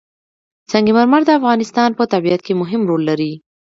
سنگ 0.71 0.87
مرمر 0.95 1.21
د 1.25 1.29
افغانستان 1.39 1.89
په 1.95 2.03
طبیعت 2.13 2.41
کې 2.45 2.53
مهم 2.61 2.81
رول 2.89 3.01
لري. 3.09 3.33